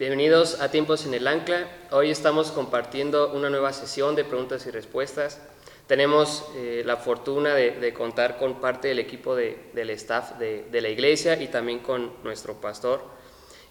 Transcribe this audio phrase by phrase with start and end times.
[0.00, 1.68] Bienvenidos a Tiempos en el Ancla.
[1.90, 5.42] Hoy estamos compartiendo una nueva sesión de preguntas y respuestas.
[5.86, 11.38] Tenemos eh, la fortuna de, contar con parte del equipo del staff de, la iglesia
[11.42, 13.02] y también con nuestro pastor.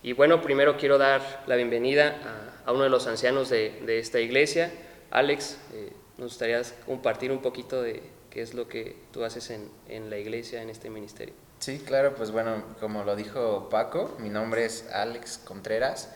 [0.03, 4.71] Y bueno, primero quiero dar la bienvenida a, uno de los ancianos de, esta iglesia,
[5.09, 5.57] Alex.
[5.73, 10.11] Eh, nos gustaría compartir un poquito de qué es lo que tú haces en, en
[10.11, 11.33] la iglesia, en este ministerio.
[11.59, 16.07] Sí, claro, pues bueno, como lo dijo Paco, mi nombre es Alex Contreras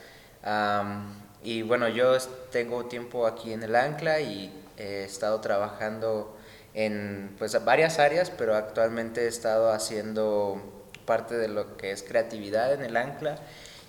[1.43, 2.17] y bueno, yo
[2.49, 6.37] tengo tiempo aquí en el Ancla y he estado trabajando
[6.73, 10.61] en pues, varias áreas, pero actualmente he estado haciendo
[11.05, 13.35] parte de lo que es creatividad en el Ancla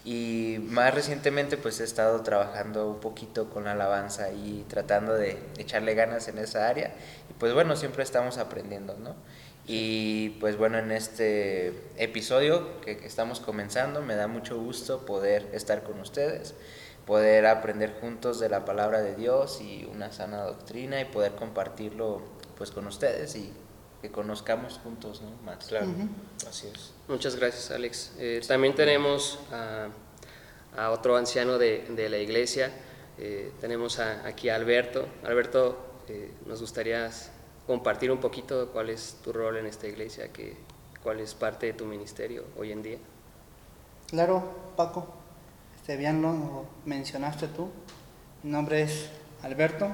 [0.04, 5.38] y más recientemente pues he estado trabajando un poquito con la alabanza y tratando de
[5.56, 6.92] echarle ganas en esa área
[7.30, 9.14] y pues bueno, siempre estamos aprendiendo, ¿no?
[9.66, 15.82] Y pues bueno, en este episodio que, estamos comenzando, me da mucho gusto poder estar
[15.84, 16.54] con ustedes,
[17.06, 22.20] poder aprender juntos de la palabra de Dios y una sana doctrina y poder compartirlo
[22.58, 23.52] pues con ustedes y
[24.02, 25.30] que conozcamos juntos, ¿no?
[25.44, 25.64] Más.
[25.64, 25.86] Claro,
[26.46, 26.92] así es.
[27.08, 28.12] Muchas gracias, Alex.
[28.18, 29.88] Eh, también tenemos a,
[30.90, 32.70] otro anciano de, de la iglesia,
[33.16, 35.06] eh, tenemos aquí a Alberto.
[35.24, 37.06] Alberto, eh, nos gustaría
[37.66, 40.56] compartir un poquito cuál es tu rol en esta iglesia, que,
[41.02, 42.98] cuál es parte de tu ministerio hoy en día.
[44.08, 44.42] Claro,
[44.76, 45.06] Paco,
[45.76, 47.70] este, bien lo mencionaste tú.
[48.42, 49.10] Mi nombre es
[49.42, 49.88] Alberto.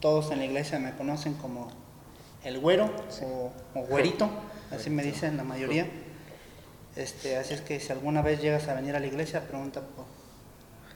[0.00, 1.70] Todos en la iglesia me conocen como
[2.44, 2.90] el güero
[3.22, 3.52] o,
[3.88, 4.28] güerito,
[4.70, 5.88] así me dicen la mayoría.
[6.96, 10.04] Este, así es que si alguna vez llegas a venir a la iglesia, pregunta por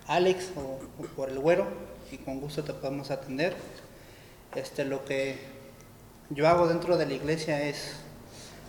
[0.08, 1.67] Alex o, o por el güero
[2.11, 3.55] y con gusto te podemos atender.
[4.55, 5.55] Este, lo que
[6.30, 7.92] yo hago dentro de la iglesia es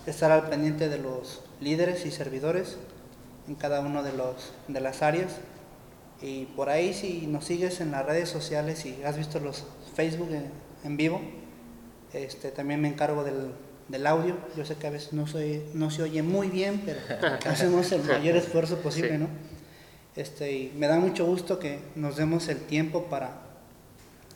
[0.06, 2.78] estar al pendiente de los líderes y servidores
[3.48, 5.38] en cada uno de, los, de las áreas.
[6.22, 10.30] Y por ahí si nos sigues en las redes sociales y has visto los Facebook
[10.84, 11.22] en, vivo,
[12.14, 14.36] este, también me encargo del, audio.
[14.56, 17.00] Yo sé que a veces no, soy, no se oye muy bien, pero
[17.50, 19.28] hacemos el mayor esfuerzo posible, ¿no?
[20.16, 23.42] Este, y me da mucho gusto que nos demos el tiempo para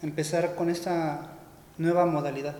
[0.02, 1.32] empezar con esta
[1.78, 2.56] nueva modalidad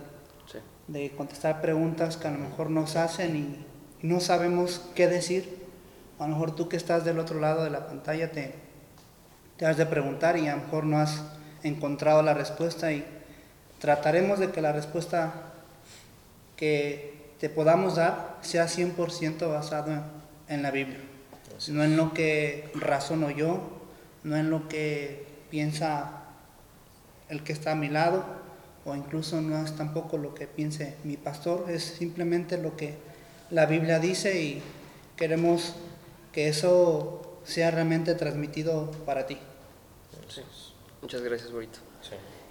[0.88, 3.66] de contestar preguntas que a lo mejor nos hacen y
[4.06, 5.62] no sabemos qué decir.
[6.20, 8.54] A lo mejor tú que estás del otro lado de la pantalla te,
[9.58, 11.24] te has de preguntar y a lo mejor no has
[11.64, 13.06] encontrado la respuesta y
[13.80, 15.54] trataremos de que la respuesta
[16.56, 20.04] que te podamos dar sea 100% basado
[20.48, 21.00] en la Biblia.
[21.70, 23.62] No en lo que razono yo,
[24.24, 26.24] no en lo que piensa
[27.30, 28.24] el que está a mi lado,
[28.86, 32.98] o incluso no es tampoco lo que piense mi pastor, es simplemente lo que
[33.50, 34.62] la Biblia dice y
[35.16, 35.76] queremos
[36.32, 39.38] que eso sea realmente transmitido para ti.
[41.02, 41.80] Muchas gracias, Borito.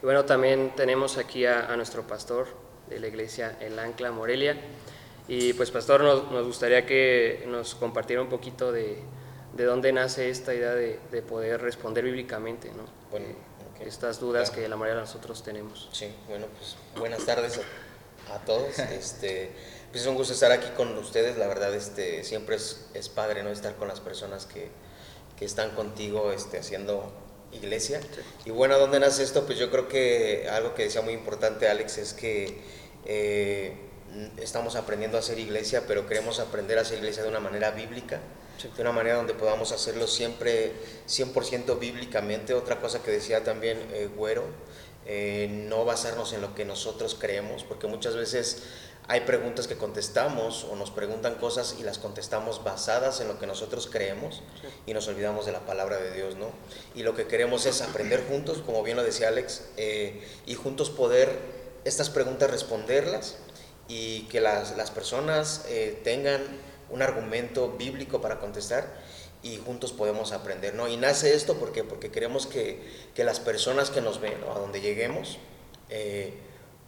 [0.02, 2.48] Y bueno, también tenemos aquí a, nuestro pastor
[2.88, 4.56] de la iglesia El Ancla, Morelia.
[5.28, 9.02] Y pues, pastor, nos, nos gustaría que nos compartiera un poquito de,
[9.56, 12.84] de dónde nace esta idea de, de poder responder bíblicamente, ¿no?
[13.10, 13.26] Bueno,
[13.84, 15.88] estas dudas que la mayoría de nosotros tenemos.
[15.92, 17.60] Sí, bueno, pues buenas tardes
[18.32, 18.78] a, todos.
[18.78, 19.52] Este,
[19.90, 23.42] pues es un gusto estar aquí con ustedes, la verdad este, siempre es, es padre
[23.42, 23.50] ¿no?
[23.50, 24.68] estar con las personas que,
[25.36, 27.12] que están contigo este, haciendo
[27.52, 28.00] iglesia.
[28.44, 29.46] Y bueno, ¿dónde nace esto?
[29.46, 32.60] Pues yo creo que algo que decía muy importante Alex es que
[33.04, 33.74] eh,
[34.36, 38.20] estamos aprendiendo a hacer iglesia, pero queremos aprender a hacer iglesia de una manera bíblica
[38.68, 40.72] de una manera donde podamos hacerlo siempre
[41.08, 42.54] 100% bíblicamente.
[42.54, 44.44] Otra cosa que decía también eh, Güero,
[45.06, 48.64] eh, no basarnos en lo que nosotros creemos, porque muchas veces
[49.08, 53.46] hay preguntas que contestamos o nos preguntan cosas y las contestamos basadas en lo que
[53.46, 54.42] nosotros creemos
[54.86, 56.50] y nos olvidamos de la palabra de Dios, ¿no?
[56.94, 60.90] Y lo que queremos es aprender juntos, como bien lo decía Alex, eh, y juntos
[60.90, 61.30] poder
[61.84, 63.38] estas preguntas responderlas
[63.88, 65.64] y que las, las personas
[66.04, 66.42] tengan
[66.90, 68.86] un argumento bíblico para contestar
[69.42, 70.88] y juntos podemos aprender, ¿no?
[70.88, 72.82] Y nace esto porque, porque queremos que,
[73.14, 75.38] que las personas que nos ven, a donde lleguemos,
[75.88, 76.34] eh,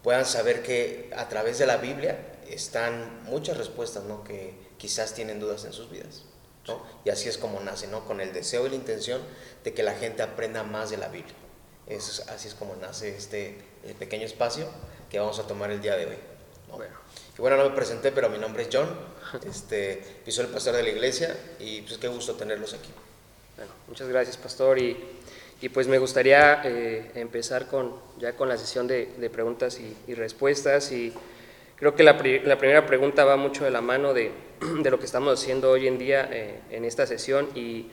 [0.03, 2.19] puedan saber que a través de la Biblia
[2.49, 4.23] están muchas respuestas, ¿no?
[4.25, 6.25] Que quizás tienen dudas en sus vidas,
[6.67, 6.82] ¿no?
[7.05, 8.05] Y así es como nace, ¿no?
[8.05, 9.23] Con el deseo y la intención
[9.65, 11.35] de que la gente aprenda más de la Biblia.
[11.87, 13.56] Es, así es como nace este
[13.99, 14.69] pequeño espacio
[15.11, 16.31] que vamos a tomar el día de hoy.
[16.77, 16.95] Bueno.
[17.37, 18.89] Y bueno, no me presenté, pero mi nombre es John,
[19.47, 22.91] este, soy el pastor de la iglesia y pues qué gusto tenerlos aquí.
[23.57, 24.79] Bueno, muchas gracias, pastor.
[24.79, 24.97] Y,
[25.61, 30.15] y pues me gustaría eh, empezar con, ya con la sesión de, de preguntas y,
[30.15, 30.93] respuestas.
[30.93, 31.13] Y
[31.77, 32.13] creo que la,
[32.45, 34.33] la, primera pregunta va mucho de la mano de,
[34.83, 37.49] de, lo que estamos haciendo hoy en día eh, en esta sesión.
[37.55, 37.91] Y,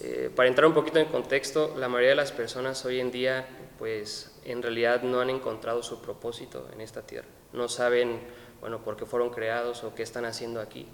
[0.00, 3.48] Eh, para entrar un poquito en contexto, la mayoría de las personas hoy en día,
[3.78, 7.26] pues en realidad no han encontrado su propósito en esta tierra.
[7.52, 8.20] No saben,
[8.60, 10.86] bueno, por qué fueron creados o qué están haciendo aquí.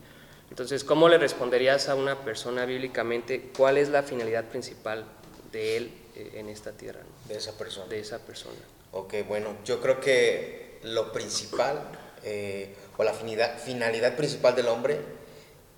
[0.51, 5.05] Entonces, ¿cómo le responderías a una persona bíblicamente cuál es la finalidad principal
[5.51, 7.01] de él eh, en esta tierra?
[7.27, 7.87] De esa persona.
[7.87, 8.59] De esa persona.
[8.93, 11.83] Ok, bueno, yo creo que lo principal
[12.23, 14.99] eh, o la finalidad, finalidad principal del hombre,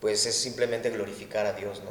[0.00, 1.90] pues es simplemente glorificar a Dios, ¿no?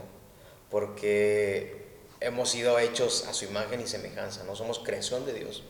[0.69, 1.85] Porque
[2.19, 5.63] hemos sido hechos a su imagen y semejanza, no somos creación de Dios.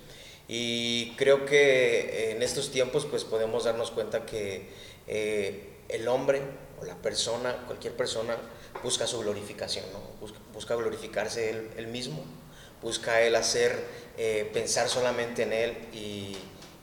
[0.47, 4.69] Y creo que en estos tiempos pues podemos darnos cuenta que
[5.07, 6.41] eh, el hombre
[6.79, 8.37] o la persona, cualquier persona,
[8.83, 10.27] busca su glorificación, ¿no?
[10.53, 12.23] busca, glorificarse él, mismo,
[12.81, 13.75] busca él hacer,
[14.17, 16.37] eh, pensar solamente en él y,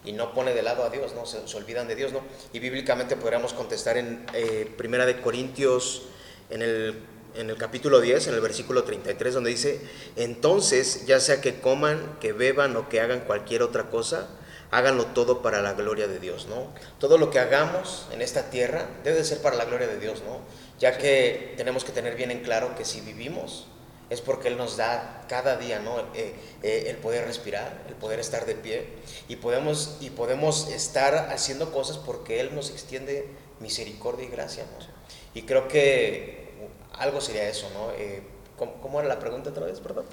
[0.05, 1.27] y, no pone de lado a Dios, ¿no?
[1.27, 2.23] Se, olvidan de Dios, ¿no?
[2.53, 6.03] Y bíblicamente podríamos contestar en eh, Primera de Corintios,
[6.51, 7.03] en el,
[7.35, 9.81] en el capítulo 10, en el versículo 33, donde dice,
[10.17, 14.29] entonces, ya sea que coman, que beban o que hagan cualquier otra cosa,
[14.71, 16.73] háganlo todo para la gloria de Dios, ¿no?
[16.99, 20.23] Todo lo que hagamos en esta tierra debe de ser para la gloria de Dios,
[20.27, 20.41] ¿no?
[20.79, 23.67] Ya que tenemos que tener bien en claro que si vivimos
[24.09, 25.99] es porque Él nos da cada día, ¿no?
[26.15, 28.87] Eh, eh, el poder respirar, el poder estar de pie
[29.29, 33.29] y podemos, y podemos estar haciendo cosas porque Él nos extiende
[33.61, 34.87] misericordia y gracia, ¿no?
[35.35, 36.42] Y creo que
[36.99, 37.91] algo sería eso, ¿no?
[37.93, 38.23] Eh,
[38.57, 40.05] ¿Cómo, era la pregunta otra vez, perdón?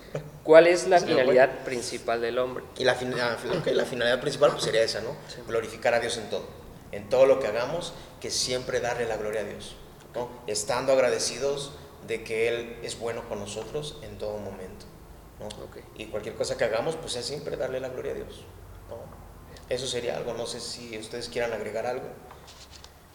[0.43, 2.63] ¿Cuál es la finalidad principal del hombre?
[2.77, 5.15] Y la, la finalidad principal pues, sería esa, ¿no?
[5.47, 6.45] Glorificar a Dios en todo.
[6.91, 9.75] En todo lo que hagamos, que siempre darle la gloria a Dios.
[10.15, 10.29] ¿no?
[10.47, 11.73] Estando agradecidos
[12.07, 14.85] de que Él es bueno con nosotros en todo momento.
[15.39, 15.47] ¿no?
[15.95, 18.43] Y cualquier cosa que hagamos, pues es siempre darle la gloria a Dios.
[18.89, 18.97] ¿no?
[19.69, 20.33] Eso sería algo.
[20.33, 22.07] No sé si ustedes quieran agregar algo.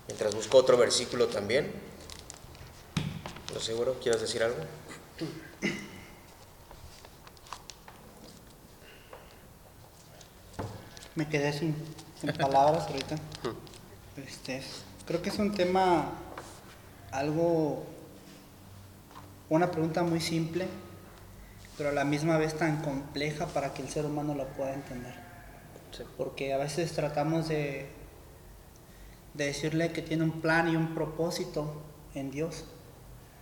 [0.07, 1.73] Mientras busco otro versículo también.
[3.55, 3.97] ¿Lo seguro?
[4.03, 4.57] ¿Quieres decir algo?
[11.15, 11.77] Me quedé sin,
[12.37, 13.15] palabras ahorita.
[14.17, 14.61] Este,
[15.07, 16.15] creo que es un tema
[17.13, 17.87] algo,
[19.49, 20.67] una pregunta muy simple,
[21.79, 25.15] pero a la misma vez tan compleja para que el ser humano lo pueda entender.
[26.17, 27.89] Porque a veces tratamos de,
[29.35, 31.83] de decirle que tiene un plan y un propósito
[32.17, 32.65] en Dios,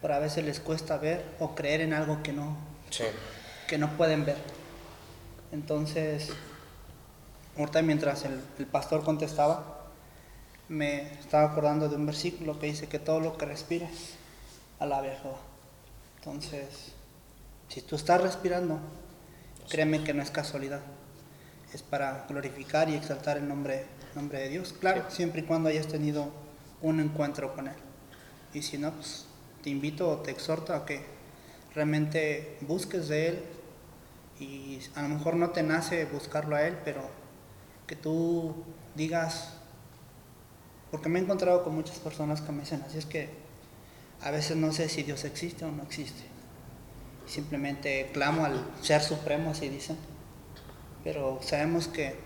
[0.03, 2.57] pero a veces les cuesta ver o creer en algo que no,
[3.69, 4.37] que no pueden ver.
[5.53, 6.31] Entonces,
[7.57, 9.87] ahorita mientras el, pastor contestaba,
[10.69, 13.89] me estaba acordando de un versículo que dice que todo lo que respire,
[14.81, 15.39] alabe a Jehová.
[16.19, 16.93] Entonces,
[17.69, 18.81] si tú estás respirando,
[19.69, 20.81] créeme que no es casualidad.
[21.73, 24.75] Es para glorificar y exaltar el nombre, nombre de Dios.
[24.79, 26.33] Claro, siempre y cuando hayas tenido
[26.81, 27.77] un encuentro con Él.
[28.53, 29.27] Y si no, pues
[29.63, 31.05] te invito o te exhorto a que
[31.75, 33.43] realmente busques de Él
[34.41, 37.03] y a lo mejor no te nace buscarlo a Él, pero
[37.87, 38.55] que tú
[38.95, 39.55] digas,
[40.91, 43.31] porque me he encontrado con muchas personas que me dicen así, es que
[44.23, 46.23] a veces no sé si Dios existe o no existe.
[47.27, 49.97] Simplemente clamo al ser supremo, así dicen.
[51.03, 52.17] Pero sabemos que,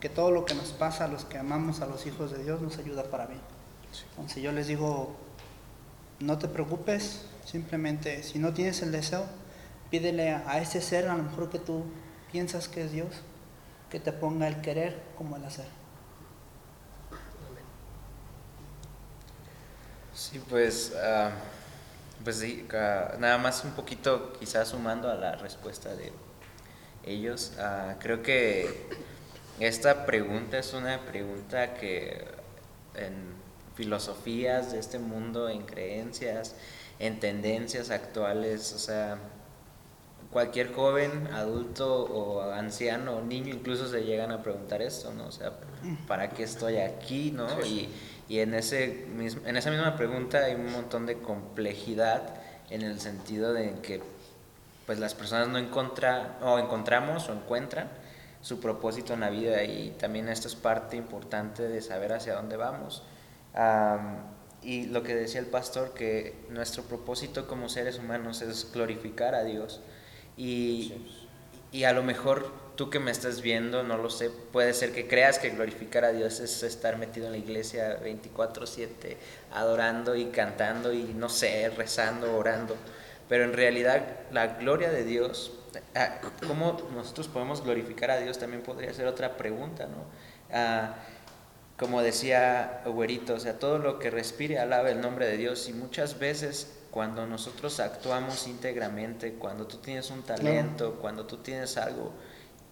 [0.00, 2.60] que todo lo que nos pasa a los que amamos a los hijos de Dios
[2.60, 3.40] nos ayuda para bien.
[4.10, 5.16] Entonces yo les digo,
[6.22, 9.26] no te preocupes, simplemente si no tienes el deseo,
[9.90, 11.84] pídele a, ese ser, a lo mejor que tú
[12.30, 13.08] piensas que es Dios,
[13.90, 15.66] que te ponga el querer como el hacer.
[20.14, 21.30] Sí, pues, uh,
[22.22, 22.66] pues sí,
[23.18, 26.12] nada más un poquito quizás sumando a la respuesta de
[27.04, 28.88] ellos, uh, creo que
[29.58, 32.24] esta pregunta es una pregunta que
[32.94, 33.41] en
[33.74, 36.54] filosofías de este mundo, en creencias,
[36.98, 39.18] en tendencias actuales, o sea,
[40.30, 45.26] cualquier joven, adulto o anciano o niño incluso se llegan a preguntar esto, ¿no?
[45.26, 45.52] O sea,
[46.06, 47.46] ¿para qué estoy aquí, no?
[47.64, 47.88] Y,
[48.28, 52.22] y en, ese, en esa misma pregunta hay un montón de complejidad
[52.70, 54.02] en el sentido de que
[54.86, 57.88] pues las personas no encuentran o encontramos o encuentran
[58.40, 62.56] su propósito en la vida y también esto es parte importante de saber hacia dónde
[62.56, 63.02] vamos
[64.62, 69.44] y lo que decía el pastor, que nuestro propósito como seres humanos es glorificar a
[69.44, 69.80] Dios.
[70.36, 70.94] Y,
[71.72, 75.06] y a lo mejor tú que me estás viendo, no lo sé, puede ser que
[75.06, 79.16] creas que glorificar a Dios es estar metido en la iglesia 24/7,
[79.52, 82.76] adorando y cantando y no sé, rezando, orando.
[83.28, 85.52] Pero en realidad la gloria de Dios,
[85.94, 88.38] ah, ¿cómo nosotros podemos glorificar a Dios?
[88.38, 90.04] También podría ser otra pregunta, ¿no?
[90.52, 90.96] Ah,
[91.82, 95.72] como decía Güerito, o sea, todo lo que respire alaba el nombre de Dios y
[95.72, 102.12] muchas veces cuando nosotros actuamos íntegramente, cuando tú tienes un talento, cuando tú tienes algo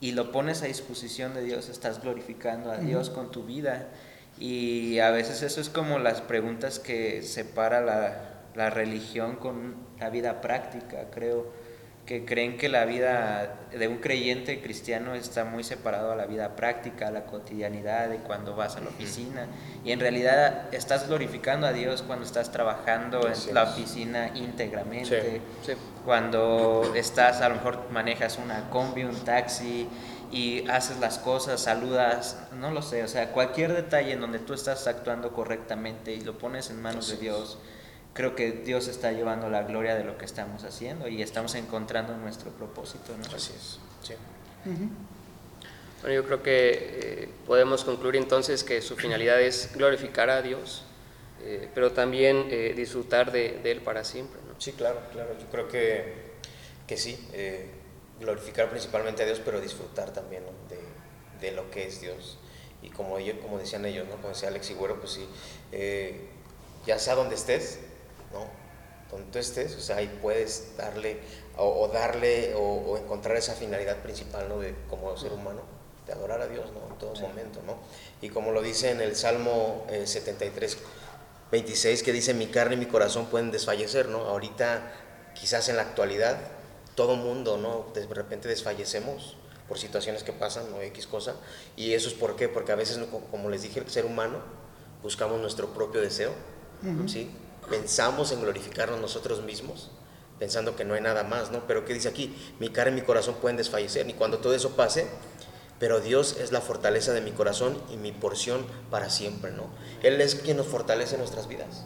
[0.00, 3.88] y lo pones a disposición de Dios, estás glorificando a Dios con tu vida.
[4.38, 10.10] Y a veces eso es como las preguntas que separa la, la religión con la
[10.10, 11.50] vida práctica, creo
[12.10, 16.56] que creen que la vida de un creyente cristiano está muy separado a la vida
[16.56, 19.46] práctica, a la cotidianidad, de cuando vas a la oficina.
[19.84, 25.40] Y en realidad estás glorificando a Dios cuando estás trabajando en la oficina íntegramente.
[26.04, 29.86] Cuando estás, a lo mejor manejas una combi, un taxi
[30.32, 34.52] y haces las cosas, saludas, no lo sé, o sea, cualquier detalle en donde tú
[34.52, 37.56] estás actuando correctamente y lo pones en manos de Dios
[38.20, 42.14] creo que Dios está llevando la gloria de lo que estamos haciendo y estamos encontrando
[42.18, 43.16] nuestro propósito.
[43.16, 43.24] ¿no?
[43.34, 43.78] Así es.
[44.02, 44.12] Sí.
[46.02, 50.84] Bueno, yo creo que eh, podemos concluir entonces que su finalidad es glorificar a Dios,
[51.40, 54.38] eh, pero también eh, disfrutar de, Él para siempre.
[54.46, 54.60] ¿no?
[54.60, 55.30] Sí, claro, claro.
[55.40, 56.12] Yo creo que,
[56.86, 57.26] que sí,
[58.20, 62.36] glorificar principalmente a Dios, pero disfrutar también de, de, lo que es Dios.
[62.82, 64.16] Y como, ellos, como decían ellos, ¿no?
[64.16, 65.26] como decía Alex Güero, pues sí,
[66.86, 67.78] ya sea donde estés,
[68.32, 68.46] ¿no?
[69.10, 71.20] Donde tú estés, o sea, ahí puedes darle
[71.56, 74.58] o, darle o, encontrar esa finalidad principal, ¿no?
[74.58, 75.62] De, como ser humano,
[76.06, 76.92] de adorar a Dios, ¿no?
[76.92, 77.78] En todo momento, ¿no?
[78.22, 80.76] Y como lo dice en el Salmo 73, eh,
[81.50, 84.20] 26, que dice, mi carne y mi corazón pueden desfallecer, ¿no?
[84.20, 84.92] Ahorita,
[85.34, 86.38] quizás en la actualidad,
[86.94, 87.86] todo mundo, ¿no?
[87.94, 89.36] De repente desfallecemos
[89.68, 90.80] por situaciones que pasan, ¿no?
[90.80, 91.34] X cosa.
[91.76, 94.38] Y eso es por qué, porque a veces, como les dije, el ser humano,
[95.02, 96.32] buscamos nuestro propio deseo,
[97.06, 97.30] ¿sí?
[97.68, 99.90] Pensamos en glorificarnos nosotros mismos,
[100.38, 101.66] pensando que no hay nada más, ¿no?
[101.66, 102.34] Pero ¿qué dice aquí?
[102.58, 105.06] Mi cara y mi corazón pueden desfallecer, y cuando todo eso pase,
[105.78, 109.64] pero Dios es la fortaleza de mi corazón y mi porción para siempre, ¿no?
[110.02, 111.84] Él es quien nos fortalece nuestras vidas.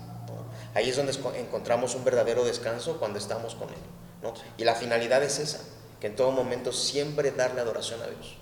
[0.74, 3.80] Ahí es donde encontramos un verdadero descanso cuando estamos con Él,
[4.22, 4.34] ¿no?
[4.56, 5.60] Y la finalidad es esa,
[6.00, 8.36] que en todo momento siempre darle adoración a Dios.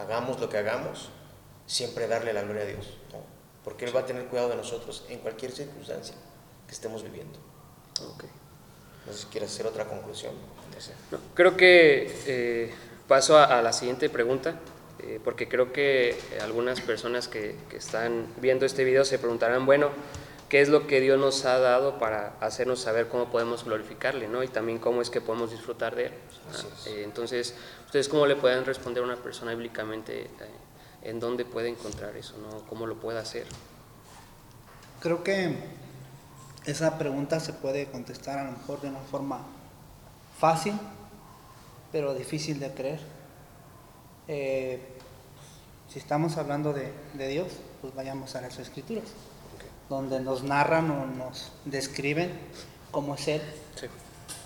[0.00, 1.10] Hagamos lo que hagamos,
[1.66, 3.20] siempre darle la gloria a Dios, ¿no?
[3.62, 6.16] Porque Él va a tener cuidado de nosotros en cualquier circunstancia
[6.66, 7.38] que estemos viviendo.
[8.14, 8.30] Okay.
[9.06, 10.34] No sé si quieres hacer otra conclusión.
[11.34, 12.74] creo que eh,
[13.06, 14.58] paso a, la siguiente pregunta,
[14.98, 19.90] eh, porque creo que algunas personas que, que, están viendo este video se preguntarán, bueno,
[20.48, 24.42] ¿qué es lo que Dios nos ha dado para hacernos saber cómo podemos glorificarle, ¿no?
[24.42, 26.12] Y también cómo es que podemos disfrutar de Él.
[26.86, 27.54] Eh, entonces,
[27.84, 30.28] ¿ustedes cómo le pueden responder a una persona bíblicamente
[31.02, 32.66] en dónde puede encontrar eso, ¿no?
[32.68, 33.46] ¿Cómo lo puede hacer?
[35.00, 35.54] Creo que
[36.66, 39.38] esa pregunta se puede contestar a lo mejor de una forma
[40.38, 40.74] fácil,
[41.92, 43.00] pero difícil de creer.
[44.28, 44.80] Eh,
[45.88, 46.92] si estamos hablando de,
[47.28, 49.04] Dios, pues vayamos a las escrituras,
[49.88, 52.32] donde nos narran o nos describen
[52.90, 53.42] cómo es Él.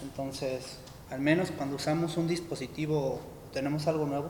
[0.02, 0.76] Entonces,
[1.10, 3.20] al menos cuando usamos un dispositivo,
[3.54, 4.28] tenemos algo nuevo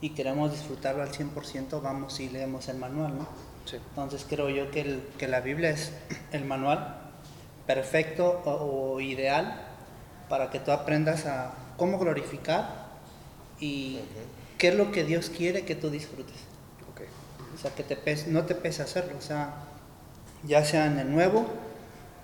[0.00, 3.28] y queremos disfrutarlo al 100%, vamos y leemos el manual, ¿no?
[3.70, 5.92] Entonces creo yo que, que la Biblia es
[6.32, 7.07] el manual
[7.68, 9.60] perfecto o, ideal
[10.30, 12.88] para que tú aprendas a cómo glorificar
[13.60, 14.00] y
[14.56, 16.36] qué es lo que Dios quiere que tú disfrutes.
[17.54, 17.98] O sea, que te
[18.28, 19.52] no te pese hacerlo, o sea,
[20.44, 21.44] ya sea en el Nuevo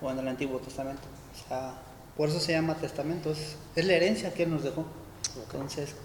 [0.01, 1.03] o en el Antiguo Testamento.
[1.35, 1.75] O sea,
[2.17, 4.87] por eso se llama testamento, es, la herencia que Él nos dejó.
[5.43, 5.97] Entonces,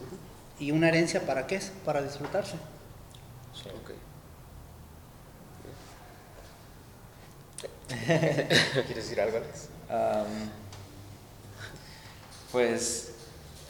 [0.60, 1.72] ¿y una herencia para qué es?
[1.86, 2.56] Para disfrutarse.
[7.90, 9.40] ¿Quieres decir algo,
[12.52, 13.12] pues,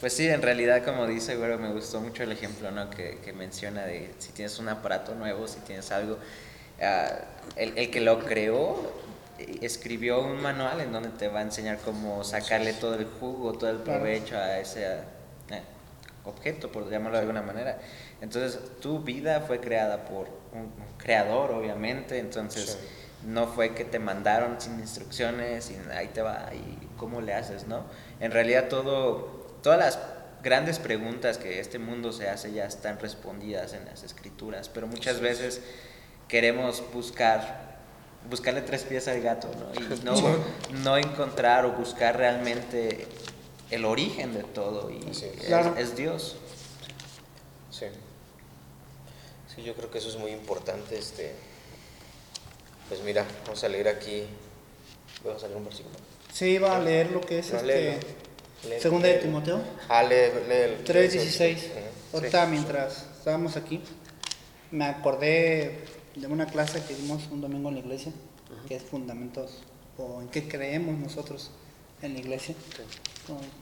[0.00, 2.88] pues sí, en realidad, como dice, bueno, me gustó mucho el ejemplo ¿no?
[2.90, 6.18] que, menciona de si tienes un aparato nuevo, si tienes algo.
[6.82, 7.18] Ah,
[7.56, 9.00] el, que lo creó
[9.60, 13.70] escribió un manual en donde te va a enseñar cómo sacarle todo el jugo, todo
[13.70, 15.62] el provecho a ese eh,
[16.24, 17.78] objeto, por llamarlo de alguna manera.
[18.20, 22.78] Entonces, tu vida fue creada por un, creador, obviamente, entonces
[23.24, 27.66] no fue que te mandaron sin instrucciones y ahí te va y cómo le haces,
[27.66, 27.84] ¿no?
[28.20, 29.98] En realidad todo, todas las
[30.42, 35.20] grandes preguntas que este mundo se hace ya están respondidas en las escrituras, pero muchas
[35.20, 35.60] veces
[36.28, 37.78] queremos buscar,
[38.28, 39.80] buscarle tres pies al gato, ¿no?
[39.80, 40.14] Y no,
[40.82, 43.06] no encontrar o buscar realmente
[43.70, 46.36] el origen de todo y es, es Dios.
[47.70, 47.86] Sí.
[49.54, 51.34] Sí, yo creo que eso es muy importante, este
[52.90, 54.24] pues mira, vamos a leer aquí.
[55.24, 55.94] Vamos a leer un versículo.
[56.32, 58.00] Sí, va a leer lo que es este.
[58.80, 59.62] Segunda de Timoteo.
[59.88, 61.56] Ah, lee, lee, 3.16.
[62.12, 63.80] Ahorita, mientras estábamos aquí,
[64.72, 65.84] me acordé
[66.16, 68.12] de una clase que dimos un domingo en la iglesia,
[68.66, 69.62] que es Fundamentos
[69.96, 71.52] o en qué creemos nosotros
[72.02, 72.56] en la iglesia.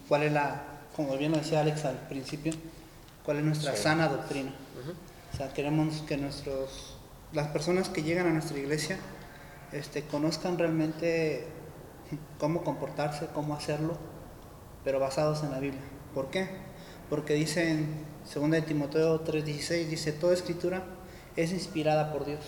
[0.09, 0.65] ¿Cuál es la,
[0.97, 2.55] como bien lo decía Alex al principio,
[3.27, 4.55] cuál es nuestra sana doctrina?
[5.35, 6.97] O sea, queremos que nuestros,
[7.35, 8.99] las personas que llegan a nuestra iglesia
[9.73, 11.47] este, conozcan realmente
[12.39, 13.97] cómo comportarse, cómo hacerlo,
[14.85, 15.83] pero basados en la Biblia.
[16.15, 16.49] ¿Por qué?
[17.11, 20.85] Porque dice en 2 de Timoteo 3:16, dice, toda escritura
[21.37, 22.41] es inspirada por Dios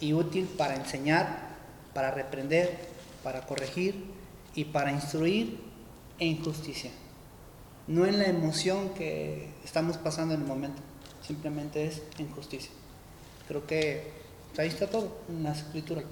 [0.00, 1.56] y útil para enseñar,
[1.94, 2.78] para reprender,
[3.22, 4.04] para corregir
[4.54, 5.60] y para instruir
[6.18, 6.90] en justicia.
[7.86, 10.82] No en la emoción que estamos pasando en el momento,
[11.22, 12.72] simplemente es en justicia.
[13.48, 14.10] Creo que
[14.58, 16.02] ahí está todo, en la escritura,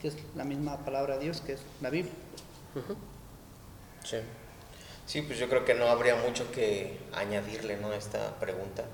[0.00, 2.12] que es la misma palabra de Dios, que es la Biblia.
[4.04, 4.18] Sí.
[5.06, 7.88] Sí, pues yo creo que no habría mucho que añadirle ¿no?
[7.88, 8.84] a esta pregunta,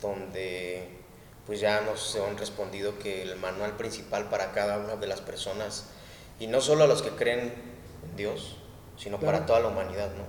[0.00, 1.00] donde
[1.46, 5.86] pues ya nos han respondido que el manual principal para cada una de las personas,
[6.38, 7.52] y no solo a los que creen
[8.08, 8.56] en Dios,
[8.96, 10.24] sino para toda la humanidad, ¿no?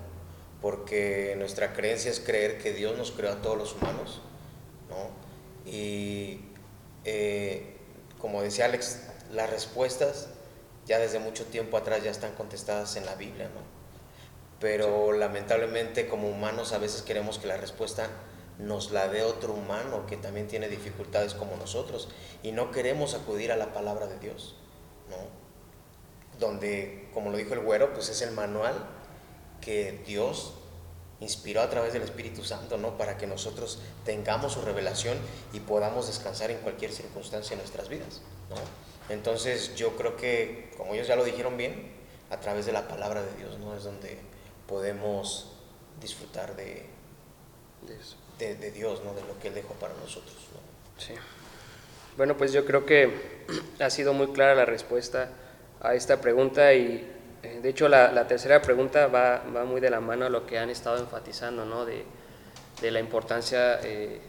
[0.61, 4.21] Porque nuestra creencia es creer que Dios nos creó a todos los humanos,
[4.89, 5.69] ¿no?
[5.71, 6.39] Y
[7.03, 7.77] eh,
[8.21, 8.99] como decía Alex,
[9.31, 10.27] las respuestas
[10.85, 13.81] ya desde mucho tiempo atrás ya están contestadas en la Biblia, ¿no?
[14.61, 18.07] pero lamentablemente como humanos a veces queremos que la respuesta
[18.59, 22.09] nos la dé otro humano que también tiene dificultades como nosotros
[22.43, 24.55] y no queremos acudir a la palabra de Dios,
[25.09, 25.17] ¿no?
[26.39, 28.75] Donde, como lo dijo el güero, pues es el manual
[29.61, 30.53] que Dios
[31.21, 32.97] inspiró a través del Espíritu Santo, ¿no?
[32.97, 35.17] Para que nosotros tengamos su revelación
[35.53, 38.57] y podamos descansar en cualquier circunstancia en nuestras vidas, ¿no?
[39.13, 41.91] Entonces yo creo que, como ellos ya lo dijeron bien,
[42.29, 43.75] a través de la palabra de Dios, ¿no?
[43.75, 44.17] Es donde
[44.67, 45.51] podemos
[46.01, 46.85] disfrutar de,
[48.39, 49.13] de, Dios, ¿no?
[49.13, 50.35] de lo que Él dejó para nosotros.
[50.97, 51.13] Sí.
[52.17, 53.45] Bueno, pues yo creo que
[53.79, 55.29] ha sido muy clara la respuesta
[55.81, 60.25] a esta pregunta y de hecho la, tercera pregunta va, va, muy de la mano
[60.25, 61.85] a lo que han estado enfatizando, ¿no?
[61.85, 62.03] de,
[62.81, 64.19] de la importancia eh,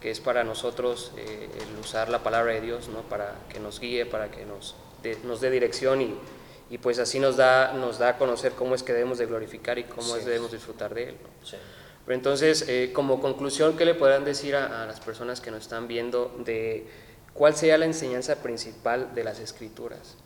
[0.00, 3.02] que es para nosotros eh, el usar la palabra de Dios ¿no?
[3.02, 4.76] para que nos guíe, para que nos,
[5.24, 6.14] nos dé dirección y,
[6.70, 9.78] y pues así nos da, nos da a conocer cómo es que debemos de glorificar
[9.78, 11.16] y cómo es debemos disfrutar de Él.
[12.06, 15.86] Pero entonces, eh, como conclusión, ¿qué le podrán decir a, las personas que nos están
[15.86, 16.86] viendo de
[17.34, 20.16] cuál sería la enseñanza principal de las escrituras?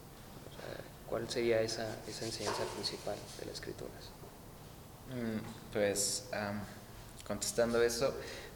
[1.15, 4.11] ¿Cuál sería esa, esa, enseñanza principal de las escrituras?
[5.11, 6.29] Mm, pues,
[7.25, 8.13] contestando eso,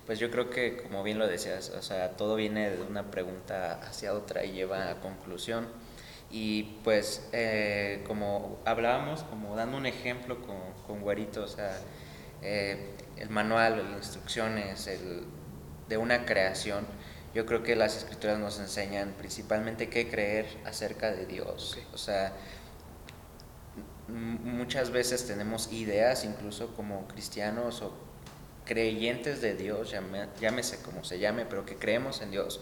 [0.07, 3.81] pues yo creo que, como bien lo decías, o sea, todo viene de una pregunta
[3.89, 5.69] hacia otra y lleva a conclusión.
[6.33, 11.79] Y pues, eh, como hablábamos, como dando un ejemplo con, con Guarito, o sea,
[12.43, 15.23] eh, el manual, las instrucciones el,
[15.89, 16.89] de una creación,
[17.39, 21.79] yo creo que las escrituras nos enseñan principalmente qué creer acerca de Dios.
[21.95, 22.33] O sea,
[24.09, 27.93] muchas veces tenemos ideas, incluso como cristianos o
[28.65, 29.95] creyentes de Dios,
[30.41, 32.61] llámese como se llame, pero que creemos en Dios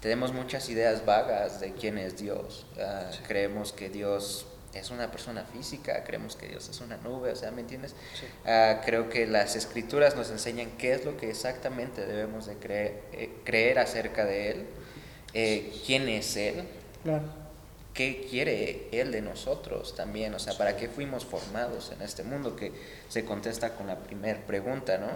[0.00, 2.66] tenemos muchas ideas vagas de quién es Dios.
[2.80, 7.36] Ah, creemos que Dios es una persona física, creemos que Dios es una nube, o
[7.36, 7.94] sea, ¿me entiendes?
[8.46, 13.02] Ah, creo que las escrituras nos enseñan qué es lo que exactamente debemos de creer,
[13.12, 14.66] eh, creer acerca de Él,
[15.34, 16.68] eh, quién es Él.
[17.02, 17.40] Claro
[17.94, 22.56] qué quiere Él de nosotros también, o sea, para qué fuimos formados en este mundo,
[22.56, 22.72] que
[23.08, 25.08] se contesta con la primera pregunta, ¿no?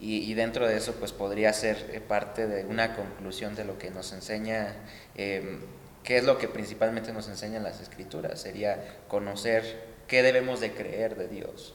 [0.00, 3.90] Y, dentro de eso, pues podría ser eh, parte de una conclusión de lo que
[3.90, 4.74] nos enseña,
[5.16, 5.60] em,
[6.04, 11.16] qué es lo que principalmente nos enseñan las escrituras, sería conocer qué debemos de creer
[11.16, 11.74] de Dios.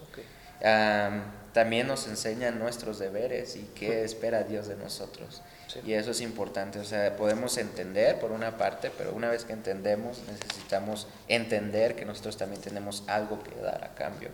[1.53, 5.41] también nos enseñan nuestros deberes y qué espera Dios de nosotros.
[5.85, 9.53] Y eso es importante, o sea, podemos entender por una parte, pero una vez que
[9.53, 14.29] entendemos necesitamos entender que nosotros también tenemos algo que dar a cambio.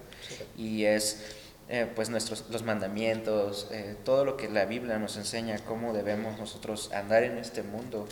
[0.57, 1.35] Y es
[1.73, 6.37] eh, pues nuestros los mandamientos, eh, todo lo que la Biblia nos enseña, cómo debemos
[6.37, 8.09] nosotros andar en este mundo,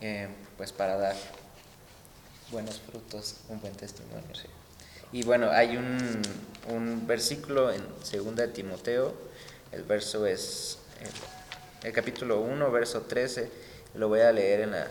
[0.00, 0.26] eh,
[0.58, 1.16] pues para dar
[2.50, 4.26] buenos frutos, un buen testimonio.
[5.12, 6.20] Y bueno, hay un,
[6.68, 9.14] un versículo en 2 de Timoteo,
[9.72, 10.78] el verso es
[11.82, 13.50] el capítulo 1, verso 13,
[13.94, 14.88] lo voy a leer en la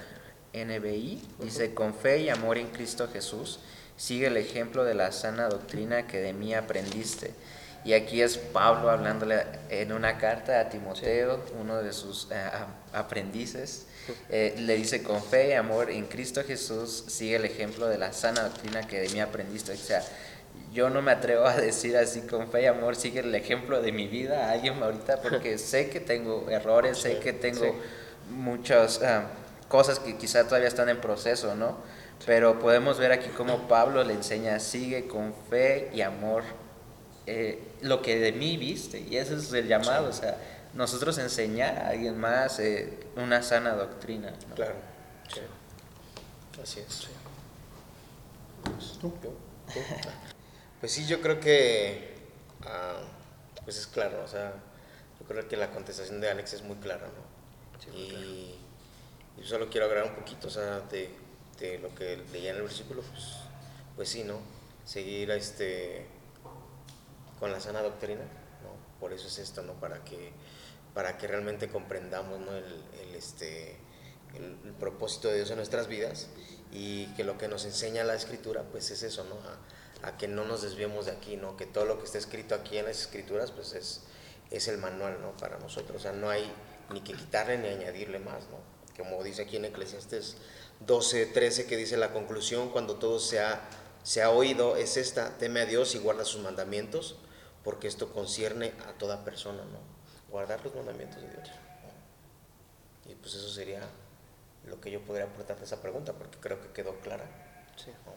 [0.54, 1.22] NBI.
[1.40, 3.60] Dice, con fe y amor en Cristo Jesús,
[3.98, 7.34] sigue el ejemplo de la sana doctrina que de mí aprendiste.
[7.84, 12.50] Y aquí es Pablo hablándole en una carta a Timoteo, uno de sus eh,
[12.94, 13.86] aprendices.
[14.30, 18.14] Eh, le dice, con fe y amor en Cristo Jesús, sigue el ejemplo de la
[18.14, 19.74] sana doctrina que de mí aprendiste.
[19.74, 20.04] O sea,
[20.74, 23.92] yo no me atrevo a decir así con fe y amor, sigue el ejemplo de
[23.92, 27.76] mi vida a alguien ahorita porque sé que tengo errores, sé que tengo
[28.30, 29.26] muchas ah,
[29.68, 31.78] cosas que quizá todavía están en proceso, ¿no?
[32.26, 36.44] Pero podemos ver aquí cómo Pablo le enseña, sigue con fe y amor
[37.28, 39.00] eh, lo que de mí viste.
[39.00, 40.38] Y ese es el llamado, o sea,
[40.74, 44.32] nosotros enseñar a alguien más eh, una sana doctrina.
[44.50, 44.56] ¿no?
[44.56, 44.76] Claro,
[45.34, 45.42] sí.
[46.62, 47.08] Así es.
[49.00, 49.14] ¿Tú?
[49.24, 49.30] ¿Yo?
[49.74, 49.80] ¿Tú?
[50.80, 52.18] Pues sí, yo creo que
[52.64, 53.02] ah,
[53.64, 54.54] pues es claro, o sea,
[55.20, 57.82] yo creo que la contestación de Alex es muy clara, ¿no?
[57.84, 58.60] Sí, muy y,
[59.42, 61.10] y solo quiero agregar un poquito, o sea, de,
[61.60, 63.38] de lo que leía en el versículo, pues,
[63.96, 64.40] pues sí, ¿no?
[64.86, 66.06] Seguir este,
[67.40, 69.00] con la sana doctrina, ¿no?
[69.00, 69.74] Por eso es esto, ¿no?
[69.74, 70.32] Para que,
[70.94, 72.56] para que realmente comprendamos, ¿no?
[72.56, 73.78] El, el, este,
[74.36, 76.28] el, el propósito de Dios en nuestras vidas
[76.72, 79.36] y que lo que nos enseña la escritura, pues es eso, ¿no?
[79.36, 81.58] A, a que no nos desviemos de aquí, ¿no?
[81.58, 84.02] Que todo lo que está escrito aquí en las escrituras, pues es,
[84.52, 85.36] es el manual, ¿no?
[85.38, 86.52] Para nosotros, o sea, no hay
[86.92, 88.58] ni que quitarle ni añadirle más, ¿no?
[88.96, 90.38] Como dice aquí en Eclesiastes
[90.86, 93.62] 12, 13, que dice la conclusión, cuando todo se ha,
[94.04, 97.18] se ha oído, es esta, teme a Dios y guarda sus mandamientos,
[97.68, 99.80] porque esto concierne a toda persona, ¿no?
[100.32, 101.50] Guardar los mandamientos de Dios.
[103.06, 103.12] ¿no?
[103.12, 103.82] Y pues eso sería
[104.66, 107.26] lo que yo podría aportar de esa pregunta, porque creo que quedó clara.
[107.76, 107.92] Sí.
[108.06, 108.14] ¿no?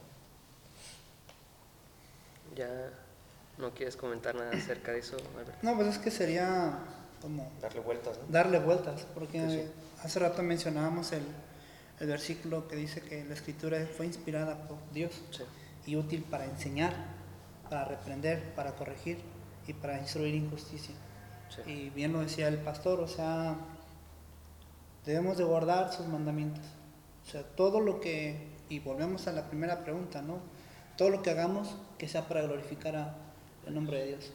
[2.55, 2.93] ¿Ya
[3.59, 5.51] no quieres comentar nada acerca de eso, Alberto?
[5.63, 6.79] No, pues es que sería
[7.21, 8.25] como Darle vueltas, ¿no?
[8.29, 9.69] darle vueltas, porque sí.
[10.05, 11.25] hace rato mencionábamos el,
[11.99, 15.43] el versículo que dice que la escritura fue inspirada por Dios Sí.
[15.87, 16.95] y útil para enseñar,
[17.71, 19.19] para reprender, para corregir
[19.67, 20.95] y para instruir injusticia.
[21.49, 21.71] Sí.
[21.71, 23.57] Y bien lo decía el pastor, o sea,
[25.05, 26.65] debemos de guardar sus mandamientos.
[27.27, 30.39] O sea, todo lo que, y volvemos a la primera pregunta, ¿no?
[30.97, 33.15] Todo lo que hagamos que sea para glorificar a-
[33.67, 34.33] el nombre de Dios.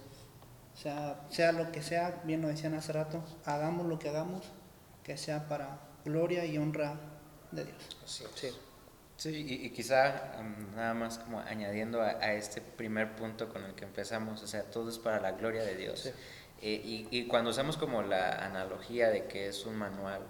[0.74, 4.44] O sea, sea lo que sea, bien lo decían hace rato, hagamos lo que hagamos
[5.04, 6.96] que sea para gloria y honra
[7.52, 7.98] de Dios.
[8.04, 8.32] Así es.
[8.36, 8.48] Sí.
[9.18, 13.64] Sí, y, y quizá um, nada más como añadiendo a, a este primer punto con
[13.64, 16.02] el que empezamos, o sea, todo es para la gloria de Dios.
[16.02, 16.10] Sí.
[16.62, 20.22] Eh, y, y cuando usamos como la analogía de que es un manual,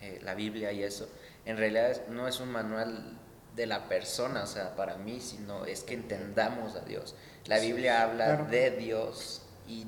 [0.00, 1.08] eh, la Biblia y eso,
[1.44, 3.18] en realidad no es un manual
[3.54, 7.14] de la persona, o sea, para mí, sino es que entendamos a Dios.
[7.46, 8.44] La Biblia habla Claro.
[8.46, 9.86] de Dios y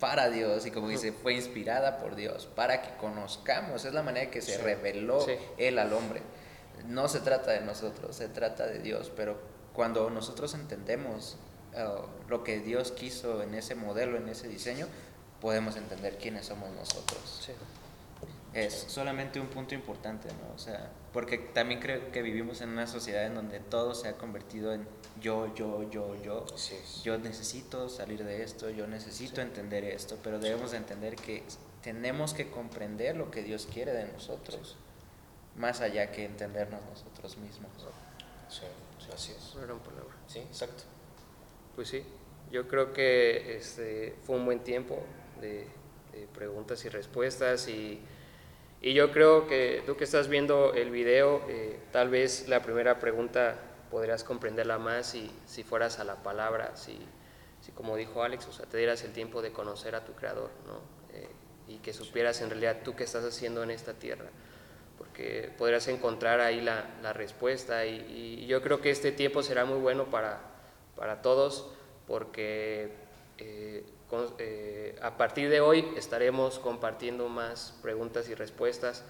[0.00, 4.30] para Dios, y como dice, fue inspirada por Dios, para que conozcamos, es la manera
[4.30, 4.62] que se Sí.
[4.62, 5.24] reveló.
[5.58, 6.22] Él al hombre.
[6.88, 9.38] No se trata de nosotros, se trata de Dios, pero
[9.72, 11.36] cuando nosotros entendemos
[11.74, 11.84] eh,
[12.28, 14.86] lo que Dios quiso en ese modelo, en ese diseño,
[15.40, 17.42] podemos entender quiénes somos nosotros.
[17.44, 17.52] Sí.
[18.54, 20.54] Es solamente un punto importante, ¿no?
[20.54, 24.16] O sea, porque también creo que vivimos en una sociedad en donde todo se ha
[24.16, 24.88] convertido en
[25.20, 26.46] yo, yo, yo, yo.
[27.02, 31.42] Yo necesito salir de esto, yo necesito entender esto, pero debemos de entender que
[31.82, 34.76] tenemos que comprender lo que Dios quiere de nosotros,
[35.56, 37.70] más allá que entendernos nosotros mismos.
[38.48, 38.66] Sí,
[38.98, 39.54] sí, así es.
[39.54, 40.14] Una gran palabra.
[40.26, 40.84] Sí, exacto.
[41.74, 42.04] Pues sí,
[42.50, 45.02] yo creo que este, fue un buen tiempo
[45.40, 45.66] de,
[46.12, 48.00] de preguntas y respuestas y,
[48.80, 52.98] y yo creo que tú que estás viendo el video, eh, tal vez la primera
[52.98, 53.58] pregunta
[53.90, 56.98] podrías comprenderla más si, si fueras a la palabra, si,
[57.60, 60.50] si como dijo Alex, o sea, te dieras el tiempo de conocer a tu Creador,
[60.66, 60.80] ¿no?
[61.14, 61.28] Eh,
[61.68, 64.30] y que supieras en realidad tú qué estás haciendo en esta tierra
[65.16, 69.64] porque podrás encontrar ahí la, la respuesta y, y yo creo que este tiempo será
[69.64, 70.40] muy bueno para,
[70.94, 71.70] para todos
[72.06, 72.90] porque
[73.38, 79.04] eh, con- eh, a partir de hoy estaremos compartiendo más preguntas y respuestas,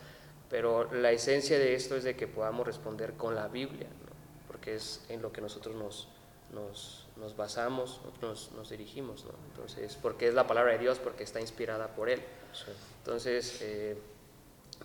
[0.49, 4.47] pero la esencia de esto es de que podamos responder con la Biblia, ¿no?
[4.47, 6.07] porque es en lo que nosotros nos,
[6.53, 9.33] nos, nos basamos, nos, nos dirigimos, ¿no?
[9.51, 12.23] entonces, porque es la palabra de Dios, porque está inspirada por Él.
[13.01, 13.99] Entonces, eh,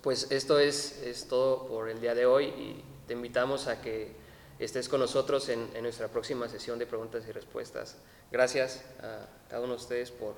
[0.00, 4.12] pues esto es, es todo por el día de hoy y te invitamos a que
[4.58, 7.96] estés con nosotros en, en nuestra próxima sesión de preguntas y respuestas.
[8.30, 10.34] Gracias a cada uno de ustedes por,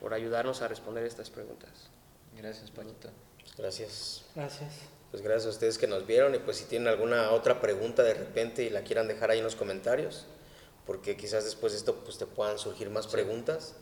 [0.00, 1.88] por ayudarnos a responder estas preguntas.
[2.36, 3.10] Gracias, Paquito.
[3.56, 4.24] Gracias.
[4.34, 4.72] Gracias.
[5.10, 8.14] Pues gracias a ustedes que nos vieron y pues si tienen alguna otra pregunta de
[8.14, 10.26] repente y la quieran dejar ahí en los comentarios,
[10.86, 13.74] porque quizás después de esto pues te puedan surgir más preguntas,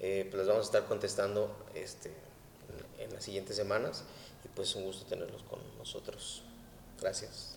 [0.00, 2.10] eh, pues las vamos a estar contestando este,
[2.98, 4.04] en, en las siguientes semanas
[4.54, 6.42] pues un gusto tenerlos con nosotros.
[7.00, 7.56] Gracias.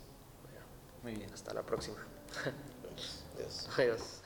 [1.03, 1.31] Muy bien.
[1.33, 1.97] Hasta la próxima.
[3.35, 3.69] Adiós.
[3.77, 4.24] Adiós.